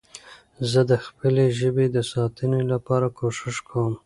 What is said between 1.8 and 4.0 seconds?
د ساتنې لپاره کوښښ کوم.